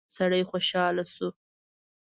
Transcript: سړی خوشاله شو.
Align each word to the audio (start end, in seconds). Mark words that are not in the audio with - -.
سړی 0.15 0.41
خوشاله 0.49 1.03
شو. 1.13 1.27